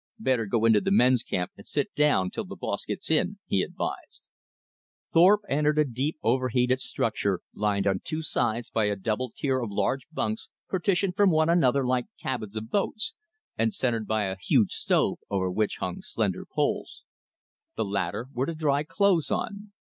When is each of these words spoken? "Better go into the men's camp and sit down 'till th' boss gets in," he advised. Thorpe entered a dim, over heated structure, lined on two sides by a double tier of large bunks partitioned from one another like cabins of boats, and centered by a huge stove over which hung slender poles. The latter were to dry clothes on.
"Better 0.17 0.47
go 0.47 0.65
into 0.65 0.81
the 0.81 0.89
men's 0.89 1.21
camp 1.21 1.51
and 1.55 1.67
sit 1.67 1.93
down 1.93 2.31
'till 2.31 2.45
th' 2.45 2.59
boss 2.59 2.85
gets 2.85 3.11
in," 3.11 3.37
he 3.45 3.61
advised. 3.61 4.27
Thorpe 5.13 5.43
entered 5.47 5.77
a 5.77 5.85
dim, 5.85 6.13
over 6.23 6.49
heated 6.49 6.79
structure, 6.79 7.41
lined 7.53 7.85
on 7.85 7.99
two 8.03 8.23
sides 8.23 8.71
by 8.71 8.85
a 8.85 8.95
double 8.95 9.29
tier 9.29 9.59
of 9.59 9.69
large 9.69 10.09
bunks 10.11 10.49
partitioned 10.67 11.15
from 11.15 11.29
one 11.29 11.49
another 11.49 11.85
like 11.85 12.05
cabins 12.19 12.55
of 12.55 12.71
boats, 12.71 13.13
and 13.59 13.75
centered 13.75 14.07
by 14.07 14.23
a 14.23 14.37
huge 14.39 14.71
stove 14.71 15.19
over 15.29 15.51
which 15.51 15.77
hung 15.77 16.01
slender 16.01 16.47
poles. 16.51 17.03
The 17.75 17.85
latter 17.85 18.25
were 18.33 18.47
to 18.47 18.55
dry 18.55 18.81
clothes 18.81 19.29
on. 19.29 19.71